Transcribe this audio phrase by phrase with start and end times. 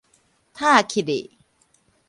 [0.51, 1.29] 疊起去